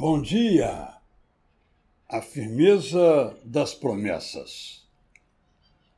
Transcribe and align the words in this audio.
Bom 0.00 0.22
dia! 0.22 0.94
A 2.08 2.22
firmeza 2.22 3.36
das 3.44 3.74
promessas. 3.74 4.88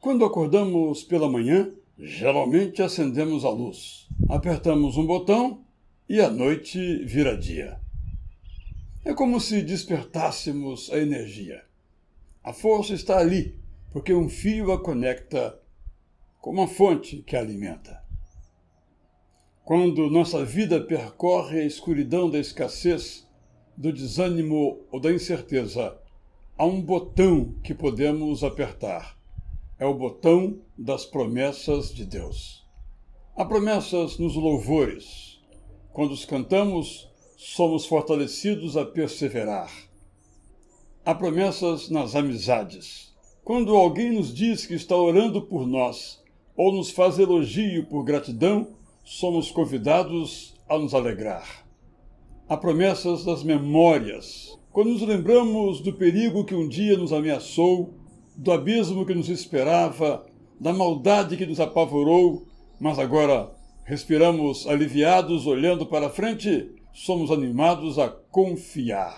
Quando 0.00 0.24
acordamos 0.24 1.04
pela 1.04 1.30
manhã, 1.30 1.70
geralmente 1.96 2.82
acendemos 2.82 3.44
a 3.44 3.50
luz, 3.50 4.08
apertamos 4.28 4.96
um 4.96 5.06
botão 5.06 5.64
e 6.08 6.20
a 6.20 6.28
noite 6.28 7.04
vira 7.04 7.38
dia. 7.38 7.78
É 9.04 9.14
como 9.14 9.40
se 9.40 9.62
despertássemos 9.62 10.90
a 10.90 10.98
energia. 10.98 11.64
A 12.42 12.52
força 12.52 12.94
está 12.94 13.18
ali, 13.18 13.54
porque 13.92 14.12
um 14.12 14.28
fio 14.28 14.72
a 14.72 14.82
conecta 14.82 15.56
com 16.40 16.50
uma 16.50 16.66
fonte 16.66 17.18
que 17.18 17.36
a 17.36 17.38
alimenta. 17.38 18.02
Quando 19.64 20.10
nossa 20.10 20.44
vida 20.44 20.80
percorre 20.80 21.60
a 21.60 21.64
escuridão 21.64 22.28
da 22.28 22.40
escassez, 22.40 23.30
do 23.76 23.92
desânimo 23.92 24.80
ou 24.90 25.00
da 25.00 25.12
incerteza, 25.12 25.96
há 26.56 26.64
um 26.64 26.80
botão 26.80 27.54
que 27.62 27.74
podemos 27.74 28.44
apertar. 28.44 29.16
É 29.78 29.86
o 29.86 29.94
botão 29.94 30.60
das 30.76 31.04
promessas 31.04 31.92
de 31.92 32.04
Deus. 32.04 32.64
Há 33.36 33.44
promessas 33.44 34.18
nos 34.18 34.34
louvores. 34.34 35.40
Quando 35.92 36.12
os 36.12 36.24
cantamos, 36.24 37.08
somos 37.36 37.86
fortalecidos 37.86 38.76
a 38.76 38.84
perseverar. 38.84 39.72
Há 41.04 41.14
promessas 41.14 41.88
nas 41.88 42.14
amizades. 42.14 43.12
Quando 43.42 43.74
alguém 43.74 44.12
nos 44.12 44.32
diz 44.32 44.66
que 44.66 44.74
está 44.74 44.96
orando 44.96 45.42
por 45.42 45.66
nós 45.66 46.22
ou 46.56 46.72
nos 46.72 46.90
faz 46.90 47.18
elogio 47.18 47.86
por 47.86 48.04
gratidão, 48.04 48.76
somos 49.02 49.50
convidados 49.50 50.54
a 50.68 50.78
nos 50.78 50.94
alegrar 50.94 51.62
há 52.52 52.56
promessas 52.58 53.24
das 53.24 53.42
memórias. 53.42 54.58
Quando 54.70 54.90
nos 54.90 55.00
lembramos 55.00 55.80
do 55.80 55.90
perigo 55.94 56.44
que 56.44 56.54
um 56.54 56.68
dia 56.68 56.98
nos 56.98 57.10
ameaçou, 57.10 57.94
do 58.36 58.52
abismo 58.52 59.06
que 59.06 59.14
nos 59.14 59.30
esperava, 59.30 60.26
da 60.60 60.70
maldade 60.70 61.38
que 61.38 61.46
nos 61.46 61.58
apavorou, 61.58 62.46
mas 62.78 62.98
agora 62.98 63.50
respiramos 63.84 64.66
aliviados 64.66 65.46
olhando 65.46 65.86
para 65.86 66.10
frente, 66.10 66.70
somos 66.92 67.30
animados 67.30 67.98
a 67.98 68.10
confiar. 68.10 69.16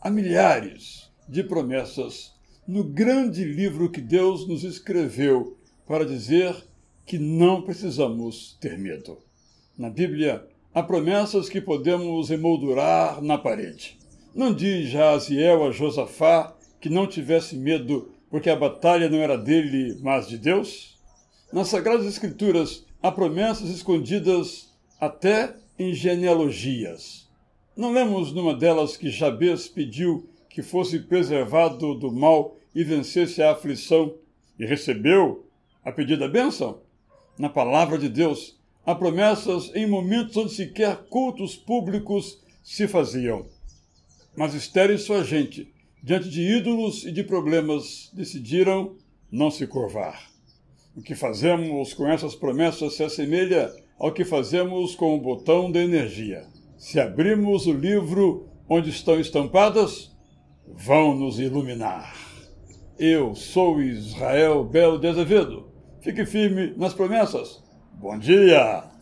Há 0.00 0.08
milhares 0.08 1.10
de 1.28 1.44
promessas 1.44 2.32
no 2.66 2.82
grande 2.82 3.44
livro 3.44 3.90
que 3.90 4.00
Deus 4.00 4.48
nos 4.48 4.64
escreveu 4.64 5.58
para 5.86 6.06
dizer 6.06 6.56
que 7.04 7.18
não 7.18 7.60
precisamos 7.60 8.56
ter 8.58 8.78
medo. 8.78 9.18
Na 9.76 9.90
Bíblia, 9.90 10.48
Há 10.74 10.82
promessas 10.82 11.48
que 11.48 11.60
podemos 11.60 12.32
emoldurar 12.32 13.22
na 13.22 13.38
parede. 13.38 13.96
Não 14.34 14.52
diz 14.52 14.88
Jaziel 14.88 15.62
a 15.62 15.70
Josafá 15.70 16.52
que 16.80 16.88
não 16.88 17.06
tivesse 17.06 17.56
medo 17.56 18.10
porque 18.28 18.50
a 18.50 18.56
batalha 18.56 19.08
não 19.08 19.18
era 19.18 19.38
dele, 19.38 19.96
mas 20.02 20.26
de 20.26 20.36
Deus? 20.36 20.98
Nas 21.52 21.68
Sagradas 21.68 22.06
Escrituras 22.06 22.84
há 23.00 23.12
promessas 23.12 23.70
escondidas 23.70 24.74
até 25.00 25.54
em 25.78 25.94
genealogias. 25.94 27.30
Não 27.76 27.92
lemos 27.92 28.32
numa 28.32 28.52
delas 28.52 28.96
que 28.96 29.10
Jabez 29.10 29.68
pediu 29.68 30.28
que 30.50 30.60
fosse 30.60 30.98
preservado 30.98 31.94
do 31.94 32.10
mal 32.10 32.56
e 32.74 32.82
vencesse 32.82 33.40
a 33.40 33.52
aflição 33.52 34.12
e 34.58 34.66
recebeu 34.66 35.46
a 35.84 35.92
pedida 35.92 36.26
bênção? 36.26 36.80
Na 37.38 37.48
palavra 37.48 37.96
de 37.96 38.08
Deus, 38.08 38.58
Há 38.86 38.94
promessas 38.94 39.74
em 39.74 39.86
momentos 39.86 40.36
onde 40.36 40.52
sequer 40.52 41.06
cultos 41.08 41.56
públicos 41.56 42.38
se 42.62 42.86
faziam. 42.86 43.46
Mas 44.36 44.52
Esther 44.52 44.90
e 44.90 44.98
sua 44.98 45.24
gente, 45.24 45.72
diante 46.02 46.28
de 46.28 46.42
ídolos 46.42 47.06
e 47.06 47.10
de 47.10 47.24
problemas, 47.24 48.10
decidiram 48.12 48.94
não 49.32 49.50
se 49.50 49.66
curvar. 49.66 50.28
O 50.94 51.00
que 51.00 51.14
fazemos 51.14 51.94
com 51.94 52.06
essas 52.06 52.34
promessas 52.34 52.92
se 52.92 53.02
assemelha 53.02 53.74
ao 53.98 54.12
que 54.12 54.22
fazemos 54.22 54.94
com 54.94 55.14
o 55.14 55.20
botão 55.20 55.72
da 55.72 55.82
energia. 55.82 56.46
Se 56.76 57.00
abrimos 57.00 57.66
o 57.66 57.72
livro 57.72 58.50
onde 58.68 58.90
estão 58.90 59.18
estampadas, 59.18 60.14
vão 60.68 61.14
nos 61.14 61.40
iluminar. 61.40 62.14
Eu 62.98 63.34
sou 63.34 63.80
Israel 63.80 64.62
Belo 64.62 64.98
de 64.98 65.06
Azevedo. 65.06 65.72
Fique 66.02 66.26
firme 66.26 66.74
nas 66.76 66.92
promessas 66.92 67.64
Bom 67.94 68.18
dia! 68.18 68.93